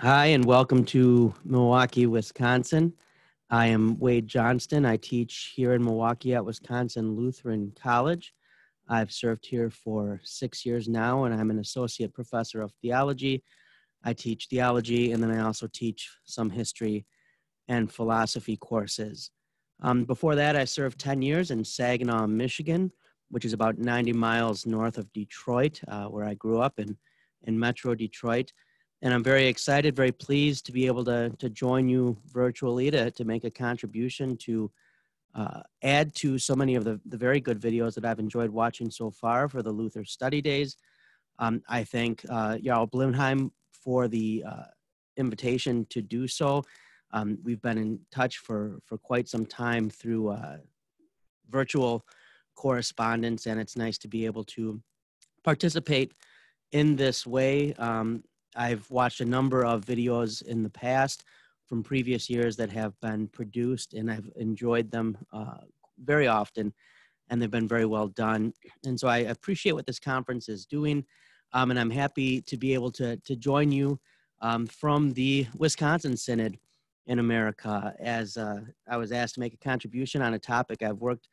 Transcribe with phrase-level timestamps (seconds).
[0.00, 2.92] Hi, and welcome to Milwaukee, Wisconsin.
[3.48, 4.84] I am Wade Johnston.
[4.84, 8.34] I teach here in Milwaukee at Wisconsin Lutheran College.
[8.90, 13.42] I've served here for six years now, and I'm an associate professor of theology.
[14.04, 17.06] I teach theology, and then I also teach some history
[17.66, 19.30] and philosophy courses.
[19.80, 22.92] Um, before that, I served 10 years in Saginaw, Michigan,
[23.30, 26.98] which is about 90 miles north of Detroit, uh, where I grew up in,
[27.44, 28.52] in Metro Detroit
[29.02, 33.10] and I'm very excited, very pleased to be able to, to join you virtually to,
[33.10, 34.70] to make a contribution to
[35.34, 38.90] uh, add to so many of the, the very good videos that I've enjoyed watching
[38.90, 40.76] so far for the Luther Study Days.
[41.38, 44.64] Um, I thank uh, Jarl Blumheim for the uh,
[45.18, 46.64] invitation to do so.
[47.12, 50.56] Um, we've been in touch for, for quite some time through uh,
[51.50, 52.04] virtual
[52.54, 54.80] correspondence, and it's nice to be able to
[55.44, 56.12] participate
[56.72, 57.74] in this way.
[57.74, 58.24] Um,
[58.56, 61.24] I've watched a number of videos in the past
[61.66, 65.58] from previous years that have been produced, and I've enjoyed them uh,
[65.98, 66.72] very often,
[67.28, 68.52] and they've been very well done.
[68.84, 71.04] And so I appreciate what this conference is doing,
[71.52, 73.98] um, and I'm happy to be able to, to join you
[74.40, 76.58] um, from the Wisconsin Synod
[77.06, 80.98] in America as uh, I was asked to make a contribution on a topic I've
[80.98, 81.28] worked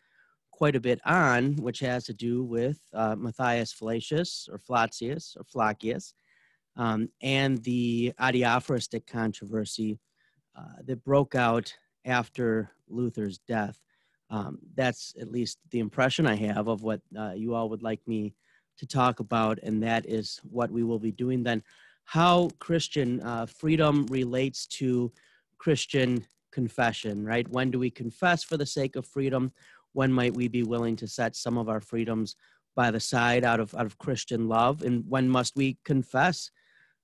[0.52, 5.44] quite a bit on, which has to do with uh, Matthias Flacius or Flacius or
[5.44, 6.14] Flacius
[6.76, 10.00] um, and the adiaphoristic controversy
[10.58, 11.74] uh, that broke out
[12.06, 13.80] after Luther's death.
[14.30, 18.02] Um, that's at least the impression I have of what uh, you all would like
[18.08, 18.36] me
[18.78, 21.62] to talk about, and that is what we will be doing then.
[22.06, 25.12] How Christian uh, freedom relates to
[25.58, 27.48] Christian confession, right?
[27.48, 29.52] When do we confess for the sake of freedom?
[29.94, 32.36] When might we be willing to set some of our freedoms
[32.76, 34.82] by the side out of, out of Christian love?
[34.82, 36.50] And when must we confess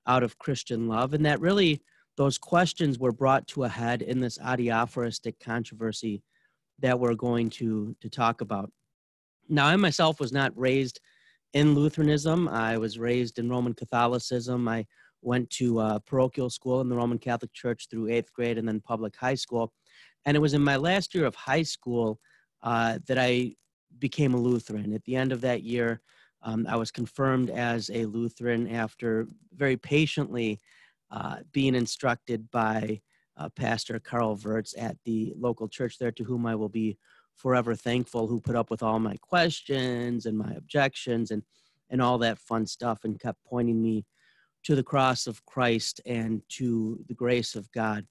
[0.09, 1.81] out of Christian love, and that really
[2.17, 6.21] those questions were brought to a head in this adiaphoristic controversy
[6.79, 8.71] that we're going to, to talk about.
[9.47, 10.99] Now, I myself was not raised
[11.53, 12.49] in Lutheranism.
[12.49, 14.67] I was raised in Roman Catholicism.
[14.67, 14.85] I
[15.21, 18.81] went to uh, parochial school in the Roman Catholic Church through eighth grade and then
[18.81, 19.71] public high school.
[20.25, 22.19] And it was in my last year of high school
[22.63, 23.55] uh, that I
[23.99, 24.93] became a Lutheran.
[24.93, 26.01] At the end of that year,
[26.41, 30.59] um, I was confirmed as a Lutheran after very patiently
[31.11, 33.01] uh, being instructed by
[33.37, 36.97] uh, Pastor Carl Wirtz at the local church there, to whom I will be
[37.35, 41.43] forever thankful, who put up with all my questions and my objections and,
[41.89, 44.05] and all that fun stuff and kept pointing me
[44.63, 48.05] to the cross of Christ and to the grace of God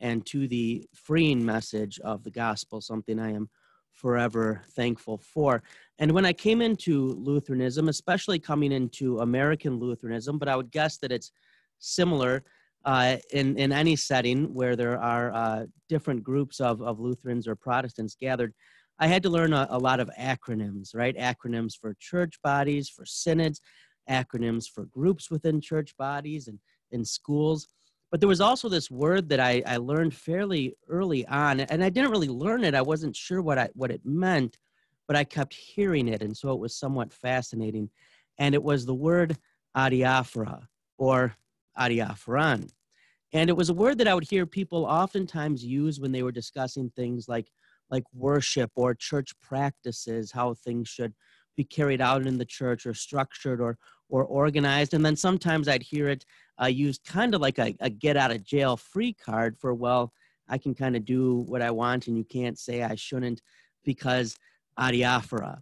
[0.00, 3.48] and to the freeing message of the gospel, something I am
[3.92, 5.62] forever thankful for.
[5.98, 10.98] And when I came into Lutheranism, especially coming into American Lutheranism, but I would guess
[10.98, 11.32] that it's
[11.78, 12.42] similar
[12.84, 17.54] uh, in, in any setting where there are uh, different groups of, of Lutherans or
[17.54, 18.52] Protestants gathered,
[18.98, 21.16] I had to learn a, a lot of acronyms, right?
[21.16, 23.60] Acronyms for church bodies, for synods,
[24.10, 26.58] acronyms for groups within church bodies and
[26.90, 27.68] in schools.
[28.12, 31.88] But there was also this word that I, I learned fairly early on, and I
[31.88, 32.74] didn't really learn it.
[32.74, 34.58] I wasn't sure what I what it meant,
[35.08, 37.88] but I kept hearing it, and so it was somewhat fascinating.
[38.38, 39.38] And it was the word
[39.74, 40.68] adiaphora
[40.98, 41.34] or
[41.78, 42.68] adiaphoron.
[43.32, 46.32] And it was a word that I would hear people oftentimes use when they were
[46.32, 47.50] discussing things like
[47.90, 51.14] like worship or church practices, how things should
[51.56, 53.78] be carried out in the church or structured or
[54.10, 54.92] or organized.
[54.92, 56.26] And then sometimes I'd hear it
[56.60, 60.12] uh, used kind of like a, a get out of jail free card for, well,
[60.48, 63.40] I can kind of do what I want and you can't say I shouldn't
[63.84, 64.36] because
[64.78, 65.60] adiaphora.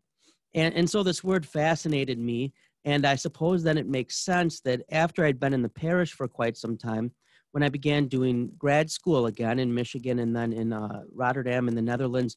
[0.54, 2.52] And, and so this word fascinated me.
[2.84, 6.26] And I suppose then it makes sense that after I'd been in the parish for
[6.26, 7.12] quite some time,
[7.52, 11.74] when I began doing grad school again in Michigan and then in uh, Rotterdam in
[11.74, 12.36] the Netherlands,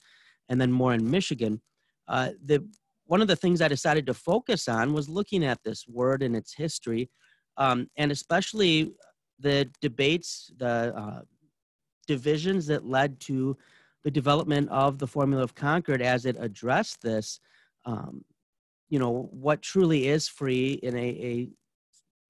[0.50, 1.62] and then more in Michigan,
[2.08, 2.68] uh, the
[3.06, 6.36] one of the things I decided to focus on was looking at this word and
[6.36, 7.09] its history,
[7.58, 8.94] um, and especially
[9.39, 11.22] the debates, the uh,
[12.07, 13.57] divisions that led to
[14.04, 17.39] the development of the Formula of Concord as it addressed this.
[17.86, 18.24] Um,
[18.89, 21.50] you know, what truly is free in a, a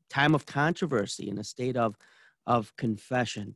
[0.10, 1.98] time of controversy, in a state of,
[2.48, 3.56] of confession.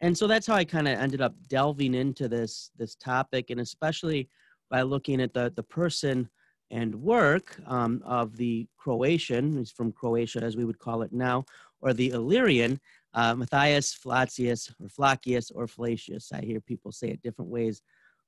[0.00, 3.60] And so that's how I kind of ended up delving into this, this topic, and
[3.60, 4.28] especially
[4.70, 6.28] by looking at the, the person
[6.70, 11.44] and work um, of the Croatian, he's from Croatia as we would call it now,
[11.80, 12.80] or the Illyrian,
[13.14, 16.32] uh, Matthias Flacius or Flacius or Flacius.
[16.32, 17.82] I hear people say it different ways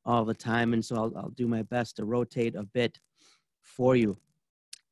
[0.04, 2.98] all the time, and so I'll, I'll do my best to rotate a bit
[3.62, 4.16] for you.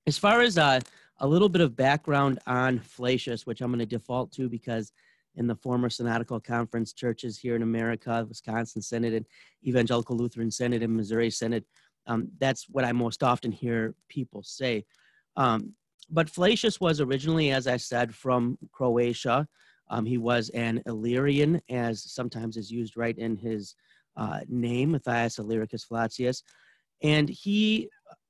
[0.06, 0.80] As far as uh,
[1.18, 4.92] a little bit of background on Flacius, which I'm going to default to because
[5.36, 9.26] in the former Synodical Conference churches here in America, Wisconsin Synod and
[9.66, 11.64] Evangelical Lutheran Synod and Missouri Synod.
[12.06, 14.84] Um, that's what I most often hear people say.
[15.36, 15.74] Um,
[16.10, 19.46] but Flacius was originally, as I said, from Croatia.
[19.88, 23.74] Um, he was an Illyrian, as sometimes is used right in his
[24.16, 26.42] uh, name, Matthias Illyricus Flacius.
[27.02, 27.88] And he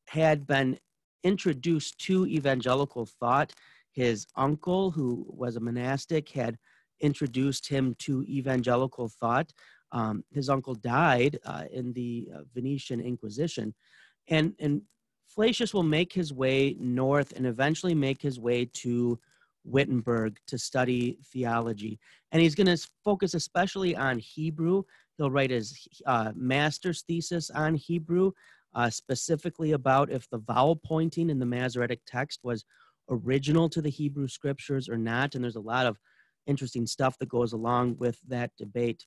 [0.09, 0.79] had been
[1.23, 3.53] introduced to evangelical thought.
[3.93, 6.59] His uncle, who was a monastic, had
[7.01, 9.53] introduced him to evangelical thought.
[9.95, 13.73] Um, his uncle died uh, in the uh, Venetian Inquisition.
[14.29, 14.83] And, and
[15.27, 19.19] Flacius will make his way north and eventually make his way to
[19.65, 21.99] Wittenberg to study theology.
[22.33, 24.83] And he's going to focus especially on Hebrew.
[25.17, 28.33] He'll write his uh, master's thesis on Hebrew,
[28.75, 32.65] uh, specifically about if the vowel pointing in the Masoretic text was
[33.09, 35.35] original to the Hebrew scriptures or not.
[35.35, 35.99] And there's a lot of
[36.47, 39.07] interesting stuff that goes along with that debate.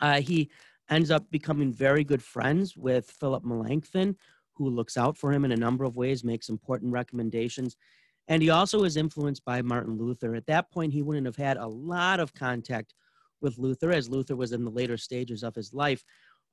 [0.00, 0.50] Uh, he
[0.90, 4.16] ends up becoming very good friends with Philip Melanchthon,
[4.54, 7.76] who looks out for him in a number of ways, makes important recommendations.
[8.28, 10.34] And he also is influenced by Martin Luther.
[10.34, 12.94] At that point, he wouldn't have had a lot of contact
[13.40, 16.02] with Luther, as Luther was in the later stages of his life.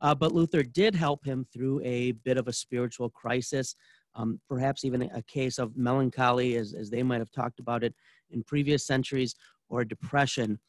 [0.01, 3.75] Uh, but Luther did help him through a bit of a spiritual crisis,
[4.15, 7.93] um, perhaps even a case of melancholy, as, as they might have talked about it
[8.31, 9.33] in previous centuries,
[9.69, 10.59] or depression.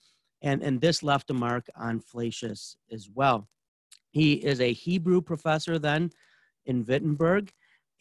[0.44, 3.49] And, and this left a mark on Flacius as well.
[4.11, 6.11] He is a Hebrew professor then
[6.67, 7.50] in Wittenberg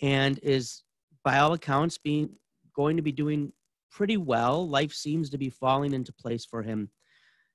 [0.01, 0.83] and is,
[1.23, 2.29] by all accounts, being
[2.75, 3.53] going to be doing
[3.89, 4.67] pretty well.
[4.67, 6.89] Life seems to be falling into place for him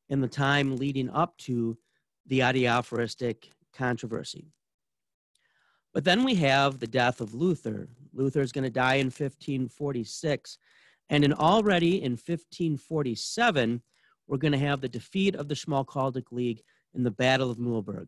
[0.08, 1.76] in the time leading up to
[2.26, 4.46] the adiaphoristic controversy.
[5.92, 7.88] But then we have the death of Luther.
[8.14, 10.56] Luther is going to die in 1546.
[11.10, 13.82] And in already in 1547,
[14.28, 16.62] we're going to have the defeat of the Schmalkaldic League
[16.94, 18.06] in the Battle of Mühlberg.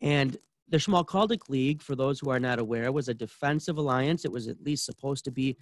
[0.00, 0.36] And
[0.68, 4.24] the Schmalkaldic League, for those who are not aware, was a defensive alliance.
[4.24, 5.56] It was at least supposed to be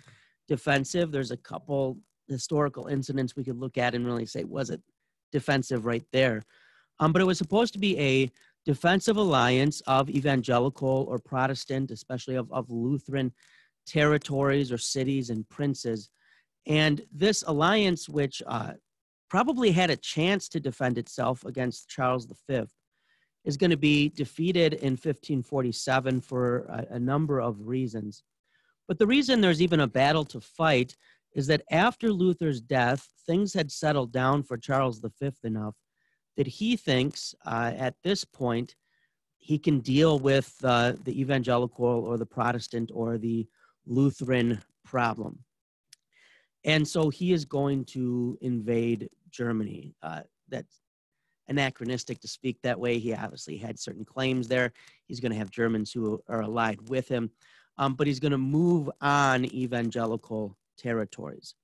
[0.48, 1.12] defensive.
[1.12, 1.98] There's a couple
[2.28, 4.80] historical incidents we could look at and really say, was it
[5.32, 6.42] defensive right there?
[6.98, 8.30] Um, but it was supposed to be a
[8.64, 13.32] defensive alliance of evangelical or Protestant, especially of, of Lutheran
[13.86, 16.10] territories or cities and princes.
[16.66, 18.72] And this alliance, which uh,
[19.30, 22.64] probably had a chance to defend itself against Charles V,
[23.44, 28.22] is going to be defeated in 1547 for a, a number of reasons.
[28.86, 30.96] But the reason there's even a battle to fight
[31.34, 35.76] is that after Luther's death, things had settled down for Charles V enough
[36.36, 38.74] that he thinks uh, at this point
[39.38, 43.46] he can deal with uh, the evangelical or the Protestant or the
[43.86, 45.38] Lutheran problem.
[46.64, 49.94] And so he is going to invade Germany.
[50.02, 50.80] Uh, that's
[51.48, 52.98] anachronistic to speak that way.
[52.98, 54.72] He obviously had certain claims there.
[55.06, 57.30] He's going to have Germans who are allied with him
[57.80, 61.54] um, but he's going to move on evangelical territories.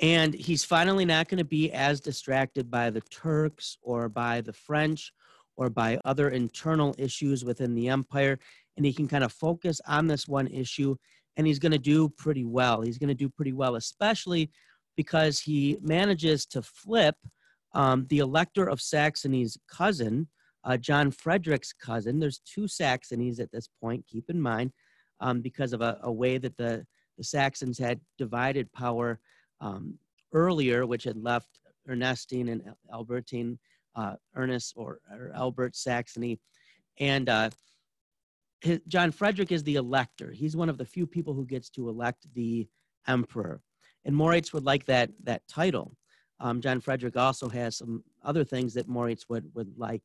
[0.00, 4.52] And he's finally not going to be as distracted by the Turks or by the
[4.52, 5.12] French
[5.56, 8.38] or by other internal issues within the empire.
[8.76, 10.96] And he can kind of focus on this one issue
[11.36, 12.82] and he's going to do pretty well.
[12.82, 14.50] He's going to do pretty well, especially
[14.96, 17.16] because he manages to flip
[17.74, 20.28] um, the elector of Saxony's cousin,
[20.64, 22.18] uh, John Frederick's cousin.
[22.18, 24.72] There's two Saxonies at this point, keep in mind
[25.20, 26.84] um, because of a, a, way that the,
[27.16, 29.20] the Saxons had divided power
[29.60, 29.98] um,
[30.32, 32.62] earlier, which had left Ernestine and
[32.92, 33.58] Albertine,
[33.96, 36.38] uh, Ernest or, or, Albert Saxony.
[36.98, 37.50] And uh,
[38.60, 40.30] his, John Frederick is the elector.
[40.30, 42.68] He's one of the few people who gets to elect the
[43.08, 43.60] emperor.
[44.04, 45.96] And Moritz would like that, that title.
[46.40, 50.02] Um, John Frederick also has some other things that Moritz would, would like.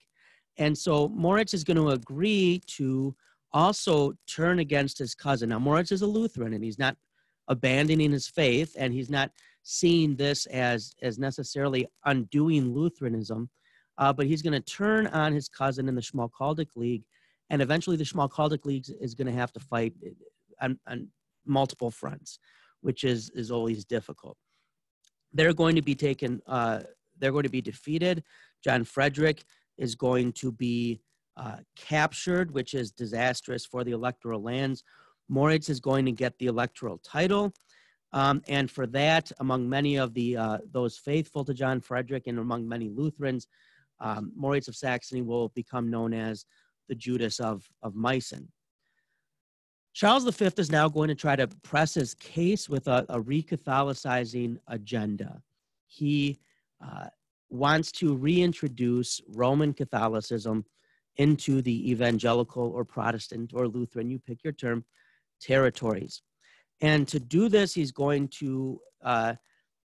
[0.57, 3.15] And so Moritz is going to agree to
[3.51, 5.49] also turn against his cousin.
[5.49, 6.97] Now, Moritz is a Lutheran and he's not
[7.47, 9.31] abandoning his faith and he's not
[9.63, 13.49] seeing this as, as necessarily undoing Lutheranism,
[13.97, 17.03] uh, but he's going to turn on his cousin in the Schmalkaldic League.
[17.49, 19.93] And eventually, the Schmalkaldic League is going to have to fight
[20.61, 21.09] on, on
[21.45, 22.39] multiple fronts,
[22.81, 24.37] which is, is always difficult.
[25.33, 26.81] They're going to be taken, uh,
[27.19, 28.23] they're going to be defeated.
[28.63, 29.43] John Frederick
[29.77, 31.01] is going to be
[31.37, 34.83] uh, captured, which is disastrous for the electoral lands.
[35.27, 37.53] Moritz is going to get the electoral title.
[38.13, 42.39] Um, and for that, among many of the uh, those faithful to John Frederick and
[42.39, 43.47] among many Lutherans,
[43.99, 46.45] um, Moritz of Saxony will become known as
[46.87, 48.47] the Judas of, of Meissen.
[49.93, 54.57] Charles V is now going to try to press his case with a, a re-Catholicizing
[54.67, 55.41] agenda.
[55.87, 56.39] He
[56.85, 57.07] uh,
[57.49, 60.65] wants to reintroduce Roman Catholicism
[61.17, 64.83] into the evangelical or Protestant or Lutheran, you pick your term,
[65.39, 66.21] territories.
[66.81, 69.35] And to do this, he's going to uh,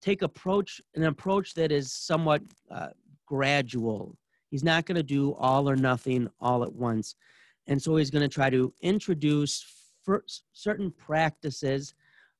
[0.01, 2.89] take approach an approach that is somewhat uh,
[3.25, 4.17] gradual.
[4.49, 7.15] He's not going to do all or nothing all at once.
[7.67, 9.65] And so he's going to try to introduce
[10.53, 11.93] certain practices.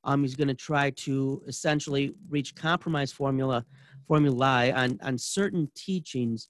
[0.03, 3.65] Um, he's going to try to essentially reach compromise formula
[4.07, 6.47] formulae on, on certain teachings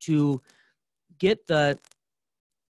[0.00, 0.40] to
[1.18, 1.78] get the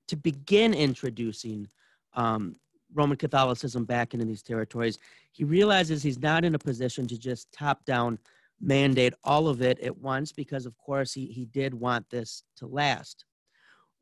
[0.09, 1.67] to begin introducing
[2.15, 2.55] um,
[2.95, 4.99] Roman Catholicism back into these territories.
[5.33, 8.19] He realizes he's not in a position to just top down
[8.61, 12.67] mandate all of it at once because, of course, he, he did want this to
[12.67, 13.25] last.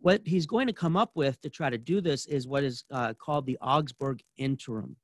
[0.00, 2.84] What he's going to come up with to try to do this is what is
[2.90, 4.96] uh, called the Augsburg Interim.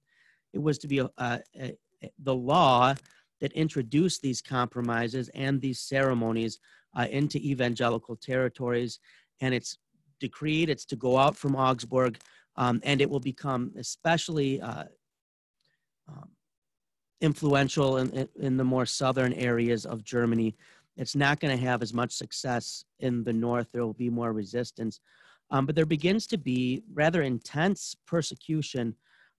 [0.53, 1.77] It was to be a, a, a,
[2.23, 2.95] the law
[3.41, 6.61] that introduced these compromises and these ceremonies
[6.97, 9.01] uh, into evangelical territories.
[9.41, 9.79] And it's
[10.21, 12.19] decreed, it's to go out from Augsburg,
[12.57, 14.85] um, and it will become especially uh,
[16.09, 16.29] um,
[17.21, 20.57] influential in, in the more southern areas of Germany.
[20.97, 23.69] It's not going to have as much success in the north.
[23.73, 25.01] There will be more resistance.
[25.51, 28.95] Um, but there begins to be rather intense persecution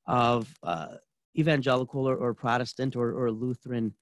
[0.08, 0.96] of uh,
[1.38, 3.94] evangelical or, or Protestant or, or, Lutheran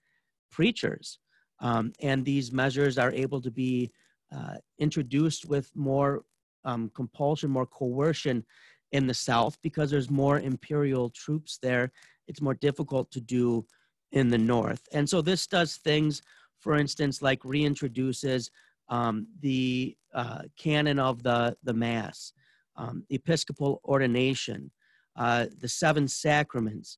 [0.50, 1.20] preachers.
[1.60, 3.92] Um, and these measures are able to be
[4.36, 6.24] uh, introduced with more
[6.66, 8.46] um, compulsion, more coercion
[8.92, 11.92] in the South because there's more imperial troops there.
[12.30, 13.66] It's more difficult to do
[14.12, 14.88] in the North.
[14.94, 16.22] And so this does things,
[16.60, 18.50] for instance, like reintroduces
[18.88, 22.34] um, the uh, canon of the, the Mass,
[22.76, 24.72] um, Episcopal ordination,
[25.16, 26.98] uh, the seven sacraments.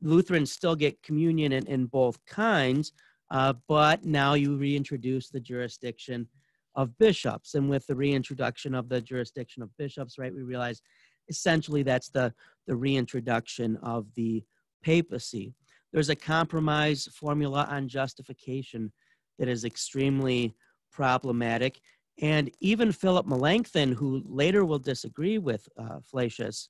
[0.00, 2.92] Lutherans still get communion in, in both kinds,
[3.30, 6.26] uh, but now you reintroduce the jurisdiction
[6.74, 7.54] of bishops.
[7.54, 10.80] And with the reintroduction of the jurisdiction of bishops, right, we realize
[11.28, 12.32] essentially that's the,
[12.66, 14.42] the reintroduction of the
[14.82, 15.54] papacy.
[15.92, 18.92] There's a compromise formula on justification
[19.38, 20.54] that is extremely
[20.92, 21.80] problematic.
[22.20, 26.68] And even Philip Melanchthon, who later will disagree with uh, Flacius,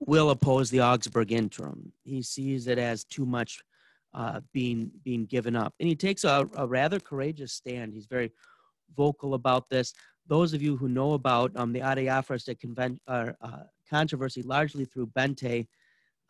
[0.00, 1.92] will oppose the Augsburg interim.
[2.04, 3.58] He sees it as too much
[4.12, 7.92] uh, being being given up, and he takes a, a, rather courageous stand.
[7.92, 8.32] He's very
[8.96, 9.92] vocal about this.
[10.26, 15.08] Those of you who know about um, the Adiaphoristic convent, uh, uh, controversy, largely through
[15.08, 15.66] Bente,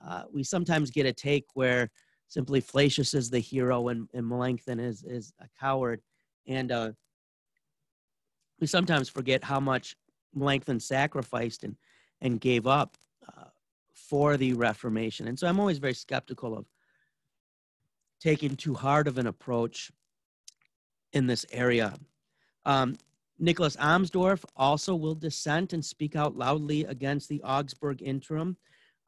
[0.05, 1.91] uh, we sometimes get a take where
[2.29, 6.01] simply Flacius is the hero and, and Melanchthon is is a coward,
[6.47, 6.93] and uh,
[8.61, 9.97] we sometimes forget how much
[10.35, 11.77] Melanchthon sacrificed and
[12.21, 12.97] and gave up
[13.29, 13.45] uh,
[13.95, 15.29] for the Reformation.
[15.29, 16.67] And so I'm always very skeptical of
[18.21, 19.91] taking too hard of an approach
[21.13, 21.95] in this area.
[22.65, 22.97] Um,
[23.39, 28.57] Nicholas Amsdorf also will dissent and speak out loudly against the Augsburg interim.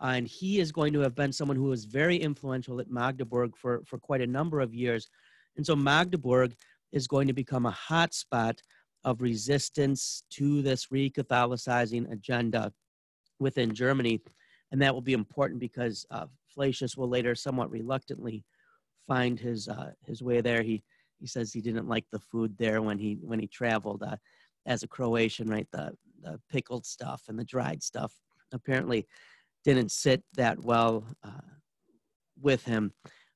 [0.01, 3.57] Uh, and he is going to have been someone who was very influential at Magdeburg
[3.57, 5.09] for, for quite a number of years.
[5.57, 6.55] And so Magdeburg
[6.93, 8.59] is going to become a hotspot
[9.05, 12.73] of resistance to this re-Catholicizing agenda
[13.41, 14.21] within Germany.
[14.71, 18.45] And that will be important because uh, Flacius will later somewhat reluctantly
[19.07, 20.63] find his, uh, his way there.
[20.63, 20.83] He,
[21.19, 24.17] he says he didn't like the food there when he, when he traveled uh,
[24.67, 25.67] as a Croatian, right?
[25.73, 28.13] The, the pickled stuff and the dried stuff
[28.53, 29.07] apparently
[29.75, 31.53] didn't sit that well uh,
[32.41, 32.93] with him,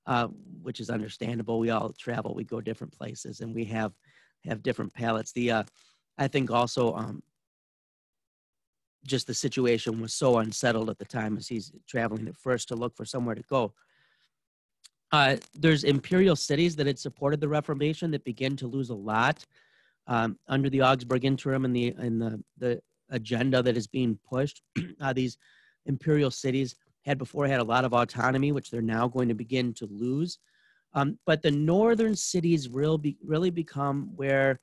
[0.07, 0.29] uh,
[0.63, 1.59] which is understandable.
[1.59, 3.93] We all travel, we go different places, and we have
[4.45, 5.33] have different palates.
[5.33, 5.63] The uh,
[6.19, 7.23] I think also um,
[9.07, 12.77] just the situation was so unsettled at the time as he's traveling at first to
[12.77, 13.75] look for somewhere to go.
[15.11, 19.45] Uh, there's imperial cities that had supported the Reformation that begin to lose a lot
[20.07, 24.63] um, under the Augsburg interim and the and the the agenda that is being pushed.
[25.03, 25.37] uh, these
[25.87, 29.73] imperial cities had before had a lot of autonomy, which they're now going to begin
[29.75, 30.39] to lose.
[30.95, 34.61] Um, but the northern cities will be, really become where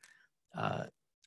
[0.58, 0.84] uh,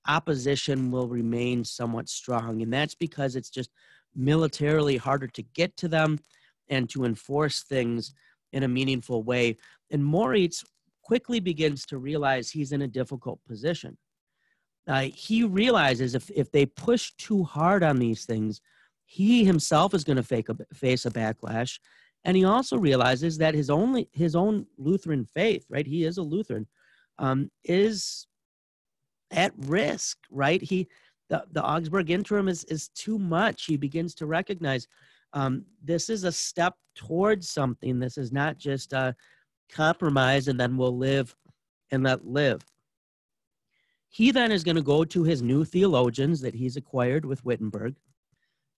[0.06, 2.62] opposition will remain somewhat strong.
[2.62, 3.70] And that's because it's just
[4.14, 6.18] militarily harder to get to them
[6.68, 8.14] and to enforce things
[8.52, 9.56] in a meaningful way.
[9.90, 10.64] And Moritz
[11.02, 13.96] quickly begins to realize he's in a difficult position.
[14.86, 18.60] Uh, he realizes if, if they push too hard on these things,
[19.12, 20.22] he himself is going to
[20.72, 21.78] face a backlash.
[22.24, 26.22] And he also realizes that his only his own lutheran faith right he is a
[26.22, 26.66] lutheran
[27.18, 28.26] um, is
[29.30, 30.62] at risk right?
[30.62, 30.88] He
[31.28, 33.66] the, the augsburg interim is is too much.
[33.66, 34.88] He begins to recognize
[35.34, 37.98] um, this is a step towards something.
[37.98, 39.14] This is not just a
[39.70, 41.36] compromise and then we'll live
[41.90, 42.62] and let live.
[44.08, 47.94] He then is going to go to his new theologians that he's acquired with Wittenberg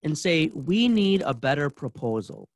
[0.04, 2.49] and say, We need a better proposal.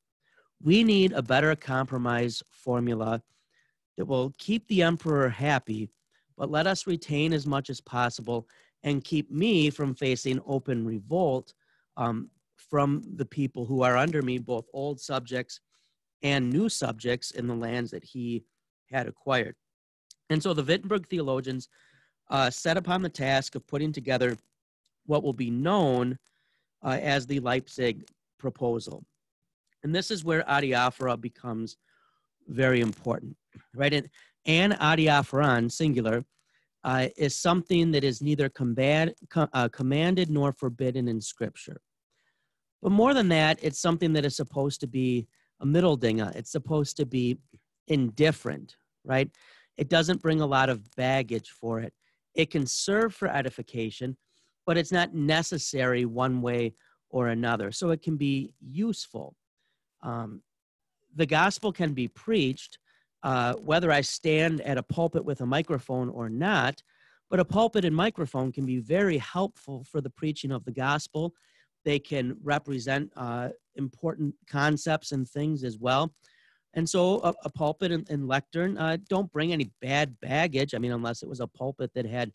[0.61, 3.21] We need a better compromise formula
[3.97, 5.89] that will keep the emperor happy,
[6.37, 8.47] but let us retain as much as possible
[8.83, 11.53] and keep me from facing open revolt
[11.97, 15.59] um, from the people who are under me, both old subjects
[16.21, 18.43] and new subjects in the lands that he
[18.91, 19.55] had acquired.
[20.29, 21.67] And so the Wittenberg theologians
[22.29, 24.37] uh, set upon the task of putting together
[25.05, 26.17] what will be known
[26.83, 28.05] uh, as the Leipzig
[28.37, 29.03] proposal.
[29.83, 31.77] And this is where adiaphora becomes
[32.47, 33.35] very important,
[33.75, 33.93] right?
[33.93, 34.09] And,
[34.45, 36.25] and adiaphoron, singular,
[36.83, 41.81] uh, is something that is neither command, uh, commanded nor forbidden in Scripture.
[42.81, 45.27] But more than that, it's something that is supposed to be
[45.59, 46.31] a middle dinger.
[46.35, 47.37] It's supposed to be
[47.87, 49.29] indifferent, right?
[49.77, 51.93] It doesn't bring a lot of baggage for it.
[52.35, 54.15] It can serve for edification,
[54.65, 56.73] but it's not necessary one way
[57.09, 57.71] or another.
[57.71, 59.35] So it can be useful.
[60.03, 60.41] Um,
[61.15, 62.77] the gospel can be preached,
[63.23, 66.81] uh, whether I stand at a pulpit with a microphone or not,
[67.29, 71.33] but a pulpit and microphone can be very helpful for the preaching of the gospel.
[71.85, 76.13] They can represent uh, important concepts and things as well.
[76.73, 80.75] And so a, a pulpit and, and lectern uh, don't bring any bad baggage.
[80.75, 82.31] I mean, unless it was a pulpit that had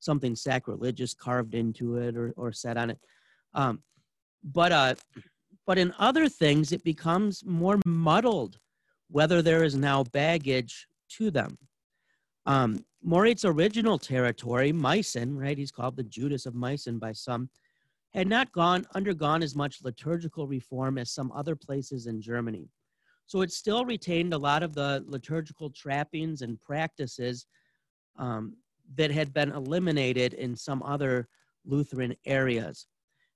[0.00, 2.98] something sacrilegious carved into it or, or set on it.
[3.54, 3.82] Um,
[4.44, 4.94] but uh,
[5.66, 8.58] but in other things, it becomes more muddled
[9.10, 11.58] whether there is now baggage to them.
[12.46, 15.56] Um, Moritz' original territory, Meissen, right?
[15.56, 17.48] He's called the Judas of Meissen by some,
[18.14, 22.68] had not gone undergone as much liturgical reform as some other places in Germany.
[23.26, 27.46] So it still retained a lot of the liturgical trappings and practices
[28.18, 28.56] um,
[28.96, 31.28] that had been eliminated in some other
[31.64, 32.86] Lutheran areas.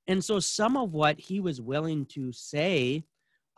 [0.06, 3.04] And so some of what he was willing to say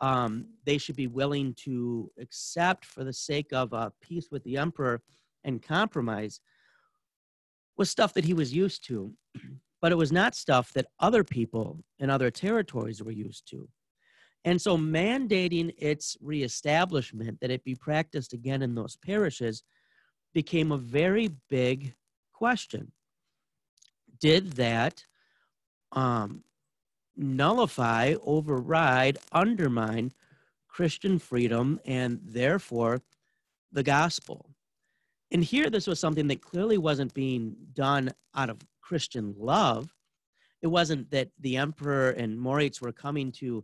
[0.01, 4.57] um, they should be willing to accept for the sake of uh, peace with the
[4.57, 5.01] emperor
[5.43, 6.41] and compromise
[7.77, 9.13] was stuff that he was used to.
[9.81, 13.67] But it was not stuff that other people in other territories were used to.
[14.43, 19.61] And so mandating its reestablishment, that it be practiced again in those parishes,
[20.35, 21.95] became a very big
[22.33, 22.91] question.
[24.19, 25.05] Did that
[25.93, 26.43] um,
[27.15, 30.11] nullify, override, undermine
[30.67, 33.01] Christian freedom and therefore
[33.71, 34.49] the gospel?
[35.31, 39.95] And here, this was something that clearly wasn't being done out of Christian love.
[40.61, 43.63] It wasn't that the emperor and Moritz were coming to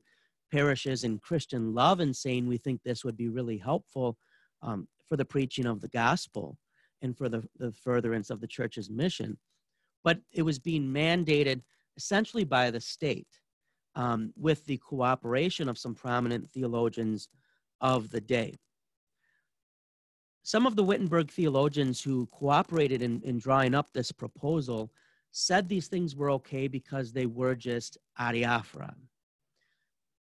[0.51, 4.17] parishes in Christian love and saying, we think this would be really helpful
[4.61, 6.57] um, for the preaching of the gospel
[7.01, 9.37] and for the, the furtherance of the church's mission.
[10.05, 11.63] But it was being mandated
[11.97, 13.27] essentially by the state
[13.95, 17.27] um, with the cooperation of some prominent theologians
[17.81, 18.55] of the day.
[20.43, 24.93] Some of the Wittenberg theologians who cooperated in, in drawing up this proposal
[25.31, 28.95] said these things were okay because they were just adiaphora.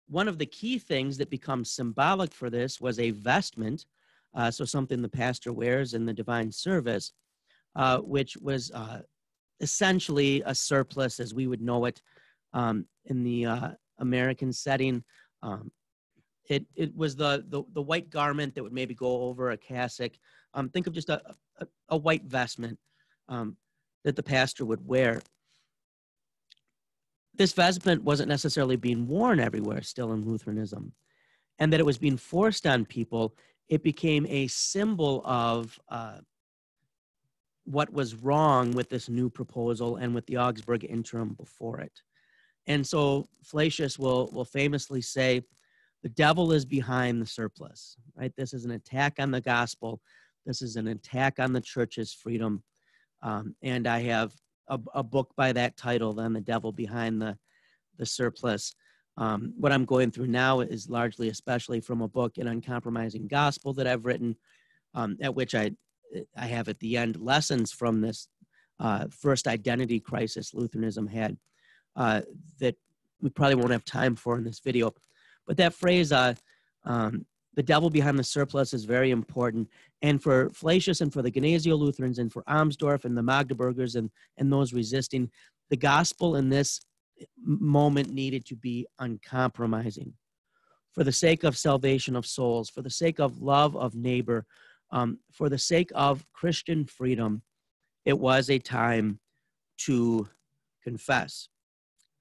[0.08, 3.86] One of the key things that becomes symbolic for this was a vestment,
[4.34, 7.12] uh, so something the pastor wears in the divine service,
[7.76, 9.00] uh, which was uh,
[9.60, 12.00] essentially a surplice as we would know it
[12.52, 15.02] um, in the uh, American setting.
[15.42, 15.70] Um,
[16.48, 20.12] it, it was the, the, the, white garment that would maybe go over a cassock.
[20.52, 21.22] Um, think of just a,
[21.58, 22.78] a, a white vestment.
[23.28, 23.56] Um,
[24.04, 25.20] that the pastor would wear.
[27.34, 30.92] This vestment wasn't necessarily being worn everywhere still in Lutheranism,
[31.58, 33.34] and that it was being forced on people.
[33.70, 36.18] It became a symbol of uh,
[37.64, 42.02] what was wrong with this new proposal and with the Augsburg interim before it.
[42.66, 45.42] And so Flacius will, will famously say,
[46.02, 48.32] the devil is behind the surplice, right?
[48.36, 50.00] This is an attack on the gospel.
[50.46, 52.62] This is an attack on the church's freedom.
[53.22, 54.32] Um, and I have
[54.68, 57.36] a, a, book by that title, then The Devil Behind the,
[57.98, 58.74] the Surplice.
[59.20, 63.74] Um, what I'm going through now is largely, especially from a book, An Uncompromising Gospel,
[63.74, 64.34] that I've written,
[64.94, 65.72] um, at which I,
[66.34, 68.28] I have at the end lessons from this
[68.80, 71.36] uh, first identity crisis Lutheranism had
[71.96, 72.22] uh,
[72.60, 72.76] that
[73.20, 74.94] we probably won't have time for in this video.
[75.46, 76.32] But that phrase, uh,
[76.84, 79.68] um, the devil behind the surplice, is very important.
[80.00, 84.10] And for Flacius and for the Gnesio Lutherans and for Amsdorf and the Magdeburgers and,
[84.38, 85.30] and those resisting,
[85.68, 86.80] the gospel in this
[87.44, 90.14] moment needed to be uncompromising.
[90.92, 94.46] For the sake of salvation of souls, for the sake of love of neighbor,
[94.90, 97.42] um, for the sake of Christian freedom,
[98.04, 99.20] it was a time
[99.78, 100.28] to
[100.82, 101.48] confess.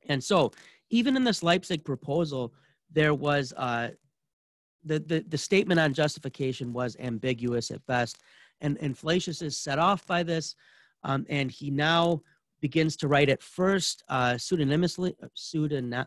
[0.08, 0.52] And so,
[0.92, 2.54] even in this Leipzig proposal,
[2.92, 3.90] there was uh,
[4.84, 8.20] the, the, the statement on justification was ambiguous at best.
[8.62, 10.56] And, and Flacius is set off by this,
[11.04, 12.22] um, and he now
[12.62, 16.06] begins to write at first uh, pseudonymously, uh, pseudonym,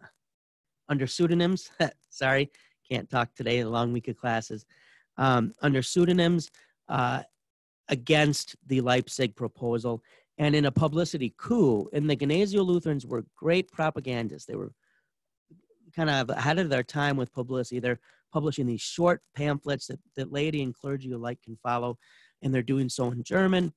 [0.88, 1.70] under pseudonyms.
[2.10, 2.50] Sorry,
[2.90, 4.64] can't talk today, long week of classes.
[5.16, 6.50] Um, under pseudonyms
[6.88, 7.22] uh,
[7.88, 10.02] against the Leipzig proposal
[10.38, 11.88] and in a publicity coup.
[11.92, 14.46] And the Gnesio Lutherans were great propagandists.
[14.46, 14.72] They were
[15.94, 17.80] kind of ahead of their time with publicity.
[17.80, 18.00] They're
[18.32, 21.98] publishing these short pamphlets that, that laity and clergy alike can follow,
[22.40, 23.74] and they're doing so in German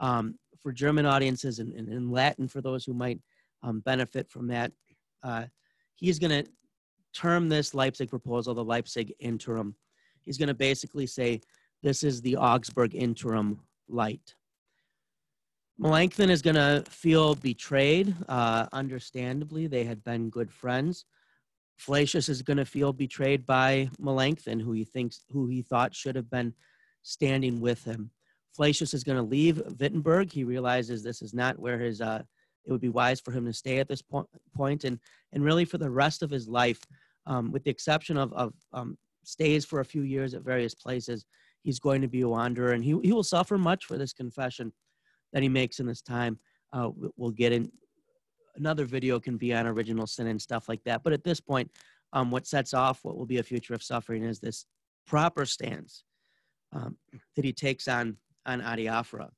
[0.00, 3.20] um, for German audiences and, in Latin for those who might
[3.62, 4.72] um, benefit from that.
[5.22, 5.44] Uh,
[5.96, 6.50] he's going to
[7.14, 9.74] term this Leipzig proposal the Leipzig interim.
[10.22, 11.40] He's going to basically say
[11.82, 14.34] this is the Augsburg interim light.
[15.78, 18.14] Melanchthon is going to feel betrayed.
[18.28, 21.06] Uh, understandably, they had been good friends.
[21.78, 26.16] Flacius is going to feel betrayed by Melanchthon, who he thinks, who he thought should
[26.16, 26.52] have been
[27.02, 28.10] standing with him.
[28.54, 30.32] Flacius is going to leave Wittenberg.
[30.32, 32.00] He realizes this is not where his.
[32.00, 32.22] Uh,
[32.66, 34.98] it would be wise for him to stay at this point, point and
[35.32, 36.80] and really for the rest of his life,
[37.26, 41.24] um, with the exception of of um, stays for a few years at various places,
[41.62, 44.72] he's going to be a wanderer, and he he will suffer much for this confession
[45.32, 46.38] that he makes in this time.
[46.72, 47.70] Uh, we'll get in.
[48.56, 51.02] Another video can be on original sin and stuff like that.
[51.02, 51.70] But at this point,
[52.12, 54.66] um, what sets off what will be a future of suffering is this
[55.06, 56.04] proper stance
[56.72, 56.96] um,
[57.36, 59.30] that he takes on on adiaphora.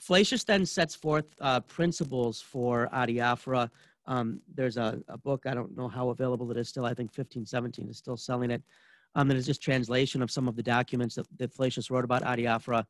[0.00, 3.70] Flacius then sets forth uh, principles for adiaphora.
[4.06, 7.10] Um, there's a, a, book, I don't know how available it is still, I think
[7.10, 8.62] 1517 is still selling it.
[9.14, 12.22] Um, and it's just translation of some of the documents that, that Flacius wrote about
[12.22, 12.84] adiaphora.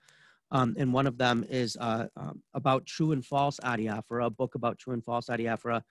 [0.50, 4.54] Um, and one of them is uh, um, about true and false adiaphora, a book
[4.54, 5.82] about true and false adiaphora.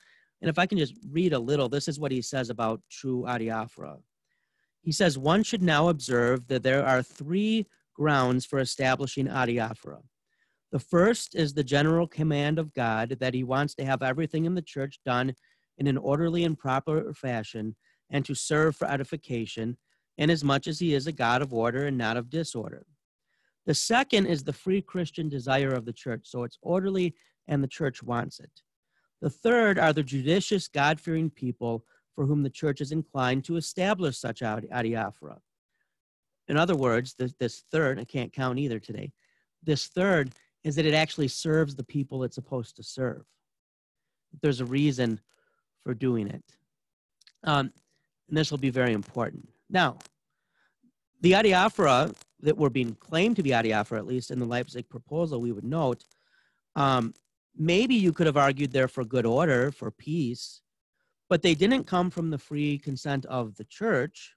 [0.41, 3.25] And if I can just read a little, this is what he says about true
[3.27, 3.97] adiaphora.
[4.81, 7.65] He says, one should now observe that there are three
[7.97, 10.01] grounds for establishing adiaphora.
[10.71, 14.53] The first is the general command of God that he wants to have everything in
[14.53, 15.33] the church done
[15.77, 17.75] in an orderly and proper fashion
[18.09, 19.77] and to serve for edification,
[20.17, 22.85] inasmuch as he is a God of order and not of disorder.
[23.65, 26.21] The second is the free Christian desire of the church.
[26.25, 27.15] So it's orderly
[27.47, 28.51] and the church wants it.
[29.21, 31.83] The third are the judicious, God fearing people
[32.13, 35.37] for whom the church is inclined to establish such adiaphora.
[36.47, 39.11] In other words, this, this third, I can't count either today,
[39.63, 40.31] this third
[40.63, 43.23] is that it actually serves the people it's supposed to serve.
[44.41, 45.19] There's a reason
[45.83, 46.43] for doing it.
[47.43, 47.71] Um,
[48.29, 49.47] and this will be very important.
[49.69, 49.97] Now,
[51.21, 55.41] the adiaphora that were being claimed to be adiaphora, at least in the Leipzig proposal,
[55.41, 56.03] we would note,
[56.75, 57.13] um,
[57.55, 60.61] maybe you could have argued they're for good order, for peace,
[61.29, 64.33] but they didn't come from the free consent of the church.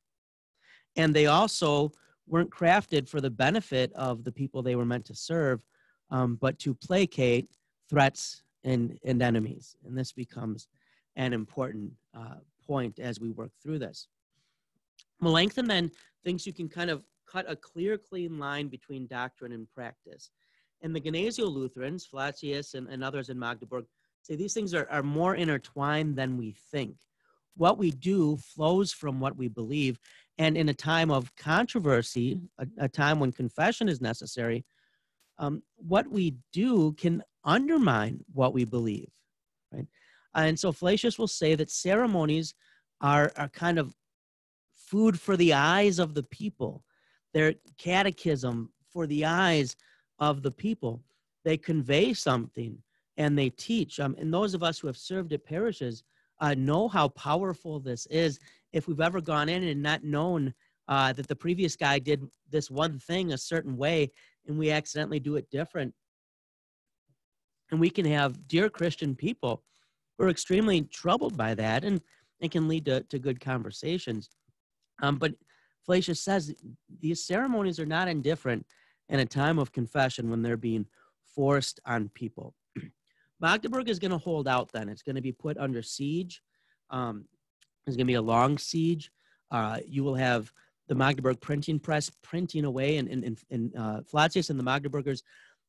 [0.96, 1.92] And they also
[2.26, 5.62] weren't crafted for the benefit of the people they were meant to serve,
[6.11, 7.48] um, but to placate
[7.88, 9.76] threats and, and enemies.
[9.85, 10.68] And this becomes
[11.16, 14.07] an important uh, point as we work through this.
[15.20, 15.90] Melanchthon then
[16.24, 20.31] thinks you can kind of cut a clear, clean line between doctrine and practice.
[20.83, 23.85] And the Gnesio Lutherans, Flacius and, and others in Magdeburg,
[24.22, 26.96] say these things are, are more intertwined than we think.
[27.57, 29.98] What we do flows from what we believe.
[30.40, 34.64] And in a time of controversy, a, a time when confession is necessary,
[35.38, 39.11] um, what we do can undermine what we believe,
[39.70, 39.87] right?
[40.35, 42.55] And so Flacius will say that ceremonies
[43.03, 43.94] are, are kind of
[44.74, 46.85] food for the eyes of the people.
[47.35, 49.76] They're catechism for the eyes
[50.20, 51.03] of the people.
[51.44, 52.79] They convey something
[53.18, 54.00] and they teach.
[54.00, 56.03] Um, and those of us who have served at parishes
[56.40, 58.40] uh, know how powerful this is.
[58.72, 60.54] If we've ever gone in and not known
[60.88, 64.11] uh, that the previous guy did this one thing a certain way
[64.46, 65.94] and we accidentally do it different.
[67.70, 69.62] And we can have dear Christian people
[70.18, 72.00] who are extremely troubled by that and
[72.40, 74.30] it can lead to, to good conversations.
[75.02, 75.33] Um, but
[75.85, 76.54] Flacius says
[77.00, 78.66] these ceremonies are not indifferent
[79.09, 80.87] in a time of confession when they're being
[81.35, 82.54] forced on people.
[83.40, 84.88] Magdeburg is going to hold out then.
[84.88, 86.42] It's going to be put under siege.
[86.90, 87.26] Um,
[87.85, 89.11] there's going to be a long siege.
[89.51, 90.53] Uh, you will have
[90.88, 95.23] the Magdeburg printing press printing away, and, and, and uh, Flacius and the Magdeburgers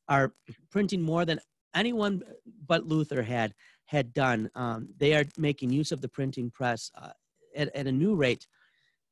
[0.07, 0.33] are
[0.71, 1.39] printing more than
[1.75, 2.21] anyone
[2.67, 3.53] but Luther had
[3.85, 4.49] had done.
[4.55, 7.11] Um, they are making use of the printing press uh,
[7.55, 8.47] at, at a new rate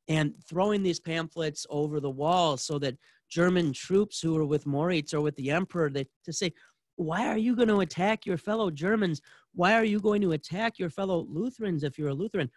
[0.08, 2.96] and throwing these pamphlets over the wall so that
[3.28, 6.52] German troops who were with Moritz or with the emperor they, to say,
[6.96, 9.20] why are you going to attack your fellow Germans?
[9.54, 12.50] Why are you going to attack your fellow Lutherans if you're a Lutheran?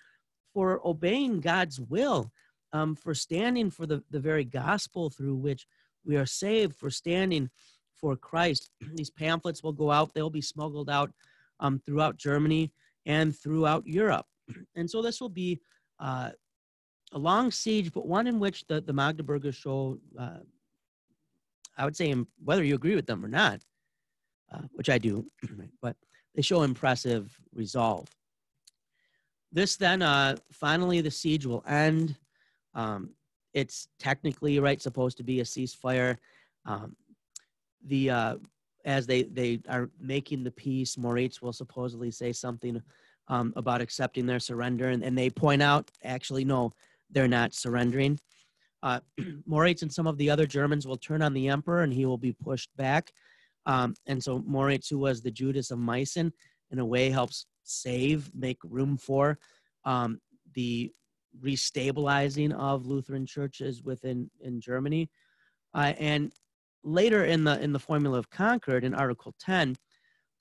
[0.54, 2.32] For obeying God's will,
[2.74, 5.66] um, for standing for the, the very gospel through which
[6.06, 7.50] we are saved, for standing
[7.96, 8.70] for Christ.
[8.96, 11.12] These pamphlets will go out, they'll be smuggled out
[11.60, 12.72] um, throughout Germany
[13.06, 14.26] and throughout Europe.
[14.76, 15.62] And so this will be
[16.00, 16.32] uh,
[17.14, 20.40] a long siege, but one in which the, the Magdeburgers show, uh,
[21.78, 22.14] I would say,
[22.44, 23.62] whether you agree with them or not,
[24.52, 25.26] uh, which I do,
[25.82, 25.96] but
[26.36, 28.08] they show impressive resolve.
[29.54, 32.18] This then, uh, finally, the siege will end.
[32.74, 33.12] Um,
[33.54, 36.18] it's technically right supposed to be a ceasefire.
[36.66, 36.96] Um,
[37.86, 38.36] the uh,
[38.84, 42.82] as they they are making the peace, Moritz will supposedly say something
[43.28, 46.72] um, about accepting their surrender, and, and they point out actually no,
[47.12, 48.20] they're not surrendering.
[48.82, 49.00] Uh,
[49.46, 52.18] Moritz and some of the other Germans will turn on the emperor, and he will
[52.18, 53.12] be pushed back.
[53.68, 56.32] Um, and so Moritz, who was the Judas of Meissen,
[56.74, 59.38] in a way helps save, make room for
[59.86, 60.20] um,
[60.56, 60.92] the
[61.42, 65.10] restabilizing of Lutheran churches within in Germany.
[65.74, 66.34] Uh, and
[66.84, 69.76] later in the in the formula of Concord in Article 10,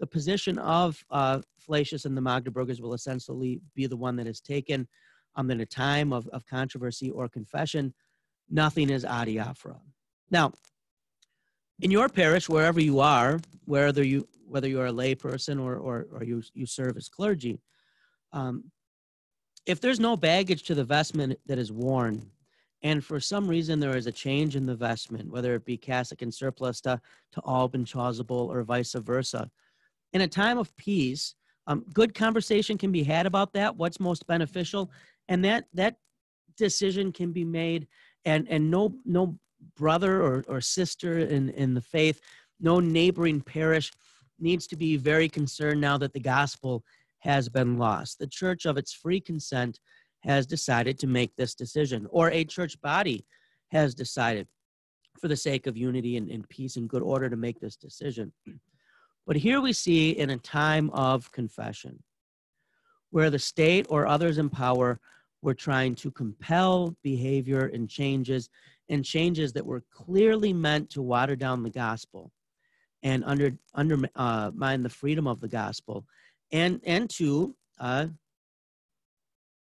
[0.01, 4.40] the position of uh, Flacius and the Magdeburgers will essentially be the one that is
[4.40, 4.88] taken
[5.37, 7.95] um, in a time of, of controversy or confession.
[8.51, 9.81] Nothing is adiaphora.
[10.31, 10.53] Now,
[11.81, 16.07] in your parish, wherever you are, whether you whether you are a layperson or, or,
[16.12, 17.59] or you, you serve as clergy,
[18.33, 18.65] um,
[19.65, 22.31] if there's no baggage to the vestment that is worn,
[22.83, 26.23] and for some reason there is a change in the vestment, whether it be cassock
[26.23, 27.01] and surplice to,
[27.33, 29.51] to alb chasuble or vice versa.
[30.12, 31.35] In a time of peace,
[31.67, 34.91] um, good conversation can be had about that, what's most beneficial,
[35.29, 35.97] and that that
[36.57, 37.87] decision can be made,
[38.25, 39.38] and and no no
[39.77, 42.21] brother or, or sister in, in the faith,
[42.61, 43.93] no neighboring parish
[44.42, 46.85] needs to be very concerned now that the gospel
[47.20, 48.18] has been lost.
[48.18, 49.78] The church of its free consent
[50.24, 53.24] has decided to make this decision, or a church body
[53.70, 54.46] has decided
[55.20, 58.33] for the sake of unity and, and peace and good order to make this decision.
[59.24, 62.02] But here we see in a time of confession
[63.11, 64.98] where the state or others in power
[65.42, 68.48] were trying to compel behavior and changes
[68.88, 72.33] and changes that were clearly meant to water down the gospel
[73.03, 76.05] and under undermine uh, the freedom of the gospel
[76.53, 78.07] and and to uh,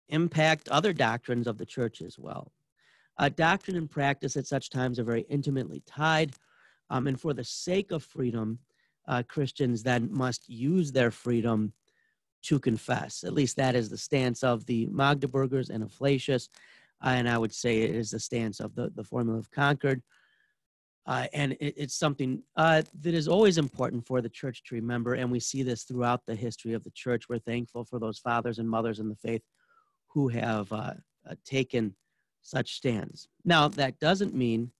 [0.09, 2.51] impact other doctrines of the church as well.
[3.17, 6.33] Uh, doctrine and practice at such times are very intimately tied,
[6.89, 8.59] um, and for the sake of freedom,
[9.07, 11.73] uh, Christians then must use their freedom
[12.43, 13.23] to confess.
[13.23, 16.49] At least that is the stance of the Magdeburgers and of Flacius,
[17.03, 20.01] uh, and I would say it is the stance of the, the Formula of Concord.
[21.07, 25.13] Uh, and it, it's something uh, that is always important for the church to remember,
[25.13, 27.29] and we see this throughout the history of the church.
[27.29, 29.43] We're thankful for those fathers and mothers in the faith
[30.07, 30.93] who have uh,
[31.29, 31.95] uh, taken
[32.41, 33.27] such stands.
[33.43, 34.71] Now, that doesn't mean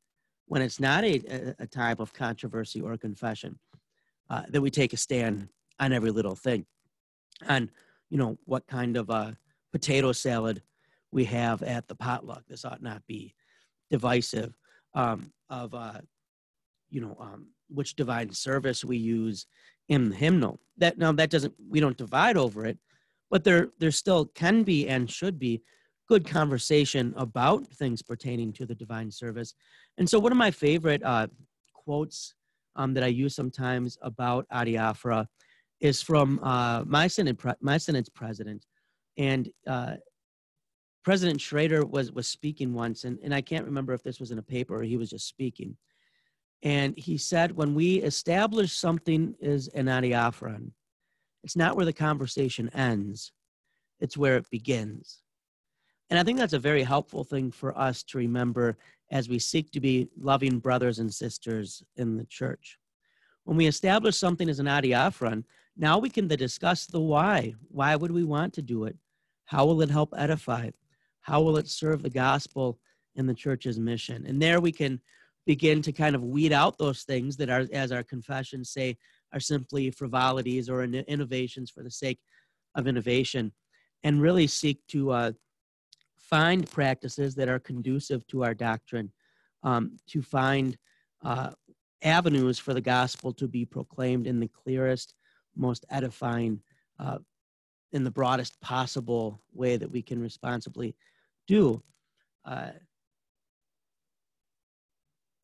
[0.48, 3.60] when it's not a, a of controversy or confession
[4.30, 6.66] uh, that we take a stand on every little thing,
[7.48, 7.70] on
[8.10, 9.38] you know what kind of a
[9.72, 10.62] potato salad
[11.12, 12.44] we have at the potluck.
[12.48, 13.36] This ought not be
[13.90, 14.56] divisive
[14.94, 16.00] um, of uh,
[16.96, 19.48] you know um, which divine service we use
[19.90, 20.60] in the hymnal.
[20.78, 22.78] That now that doesn't we don't divide over it,
[23.30, 25.62] but there there still can be and should be
[26.08, 29.56] good conversation about things pertaining to the divine service.
[29.98, 31.28] And so one of my favorite uh,
[31.74, 32.36] quotes
[32.76, 35.26] um, that I use sometimes about adiaphora
[35.82, 38.66] is from uh, my synod pre- my synod's president,
[39.18, 39.96] and uh,
[41.04, 44.38] President Schroeder was was speaking once, and, and I can't remember if this was in
[44.38, 45.76] a paper or he was just speaking.
[46.66, 50.72] And he said, when we establish something is an adiaphoron,
[51.44, 53.32] it's not where the conversation ends,
[54.00, 55.22] it's where it begins.
[56.10, 58.78] And I think that's a very helpful thing for us to remember
[59.12, 62.80] as we seek to be loving brothers and sisters in the church.
[63.44, 65.44] When we establish something as an adiaphoron,
[65.78, 67.54] now we can discuss the why.
[67.70, 68.98] Why would we want to do it?
[69.46, 70.72] How will it help edify?
[71.22, 72.80] How will it serve the gospel
[73.16, 74.26] and the church's mission?
[74.26, 75.00] And there we can
[75.46, 78.98] begin to kind of weed out those things that are, as our confessions say,
[79.34, 82.20] are simply frivolities or innovations for the sake
[82.76, 83.52] of innovation,
[84.04, 85.32] and really seek to uh,
[86.18, 89.12] find practices that are conducive to our doctrine,
[89.64, 90.78] um, to find
[91.24, 91.52] uh,
[92.02, 95.14] avenues for the gospel to be proclaimed in the clearest,
[95.56, 96.60] most edifying,
[97.00, 97.18] uh,
[97.92, 100.96] in the broadest possible way that we can responsibly
[101.48, 101.82] do.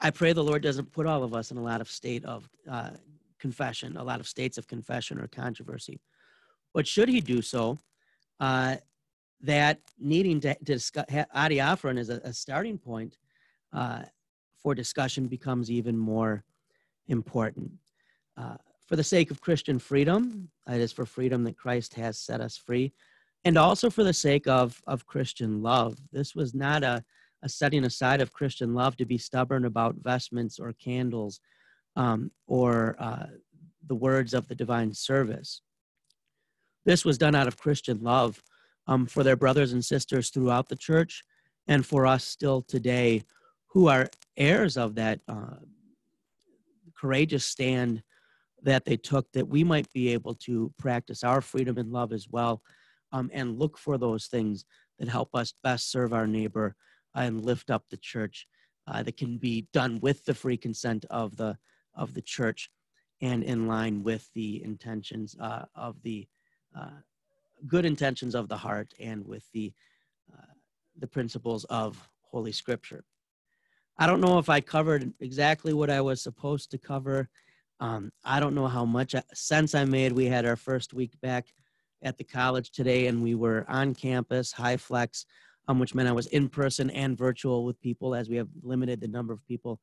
[0.02, 2.50] I pray the Lord doesn't put all of us in a lot of state of
[2.70, 2.92] uh,
[3.40, 6.00] confession, a lot of states of confession or controversy.
[6.74, 7.78] But should he do so,
[8.40, 8.78] uh,
[9.42, 13.18] that needing to, to discuss adiaphoron as a, a starting point
[13.74, 14.04] uh,
[14.62, 16.44] for discussion becomes even more
[17.08, 17.72] important.
[18.38, 18.56] Uh,
[18.88, 22.58] for the sake of Christian freedom, it is for freedom that Christ has set us
[22.58, 22.92] free,
[23.44, 25.98] and also for the sake of, of Christian love.
[26.12, 27.04] This was not a,
[27.44, 31.40] a setting aside of Christian love to be stubborn about vestments or candles
[31.96, 33.28] um, or uh,
[33.88, 35.62] the words of the divine service.
[36.86, 38.42] This was done out of Christian love
[38.88, 41.24] um, for their brothers and sisters throughout the church
[41.68, 43.24] and for us still today
[43.68, 45.56] who are heirs of that uh,
[47.00, 48.04] courageous stand
[48.64, 52.28] that they took, that we might be able to practice our freedom and love as
[52.30, 52.62] well
[53.12, 54.66] um, and look for those things
[55.00, 56.76] that help us best serve our neighbor
[57.16, 58.48] and lift up the church
[58.88, 61.58] uh, that can be done with the free consent of the
[61.96, 62.70] of the church
[63.22, 66.28] and in line with the intentions uh, of the
[66.78, 67.00] uh,
[67.68, 69.74] good intentions of the heart and with the
[70.34, 70.54] uh,
[70.98, 73.04] the principles of holy scripture.
[73.98, 77.30] I don't know if i covered exactly what i was supposed to cover.
[77.80, 80.12] Um, i don't know how much uh, sense i made.
[80.14, 81.48] We had our first week back
[82.04, 85.26] at the college today and we were on campus HyFlex
[85.68, 89.00] um, which meant I was in person and virtual with people as we have limited
[89.00, 89.80] the number of people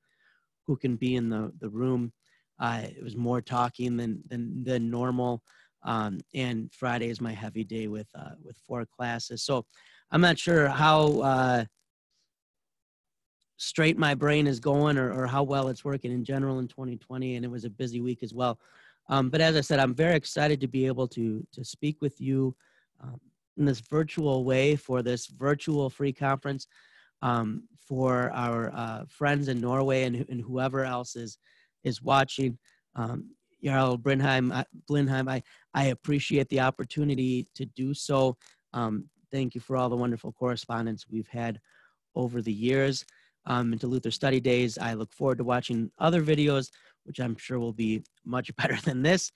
[0.66, 2.12] who can be in the, the room.
[2.60, 5.42] Uh, it was more talking than, than, than normal.
[5.84, 9.42] Um, and Friday is my heavy day with, uh, with four classes.
[9.42, 9.64] So
[10.10, 11.64] I'm not sure how uh,
[13.56, 17.36] straight my brain is going or, or how well it's working in general in 2020.
[17.36, 18.58] And it was a busy week as well.
[19.08, 22.20] Um, but as I said, I'm very excited to be able to, to speak with
[22.20, 22.54] you.
[23.00, 23.20] Um,
[23.58, 26.66] in this virtual way for this virtual free conference
[27.22, 31.38] um, for our uh, friends in Norway and, and, whoever else is
[31.84, 32.58] is watching.
[32.94, 33.30] Um,
[33.62, 35.42] Jarl uh, Blindheim, I,
[35.74, 38.36] I appreciate the opportunity to do so.
[38.72, 41.58] Um, thank you for all the wonderful correspondence we've had
[42.14, 43.04] over the years.
[43.46, 46.70] Um, into Luther Study Days, I look forward to watching other videos,
[47.04, 49.32] which I'm sure will be much better than this.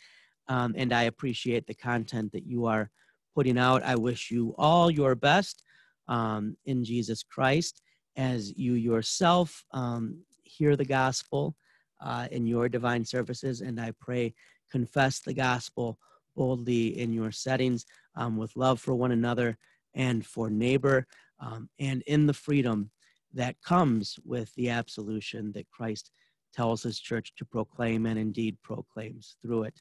[0.49, 2.91] Um, and I appreciate the content that you are
[3.35, 3.83] putting out.
[3.83, 5.63] I wish you all your best
[6.09, 7.83] um, in Jesus Christ
[8.17, 11.57] as you yourself um, hear the gospel
[12.01, 13.61] uh, in your divine services.
[13.61, 14.35] And I pray,
[14.71, 15.99] confess the gospel
[16.37, 19.57] boldly in your settings um, with love for one another
[19.95, 21.07] and for neighbor
[21.41, 22.91] um, and in the freedom
[23.35, 26.11] that comes with the absolution that Christ
[26.55, 29.81] tells his church to proclaim and indeed proclaims through it.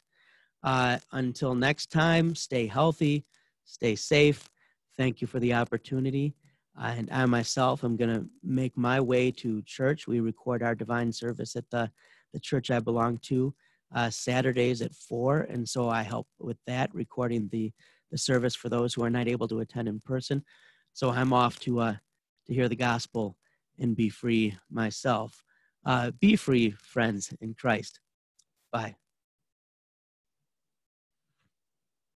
[0.63, 3.25] Uh, until next time, stay healthy
[3.71, 4.49] Stay safe.
[4.97, 6.35] Thank you for the opportunity.
[6.77, 10.07] Uh, and I myself am going to make my way to church.
[10.07, 11.89] We record our divine service at the,
[12.33, 13.53] the church I belong to
[13.95, 15.47] uh, Saturdays at 4.
[15.49, 17.71] And so I help with that, recording the,
[18.11, 20.43] the service for those who are not able to attend in person.
[20.93, 21.95] So I'm off to, uh,
[22.47, 23.37] to hear the gospel
[23.79, 25.41] and be free myself.
[25.85, 28.01] Uh, be free, friends in Christ.
[28.71, 28.95] Bye.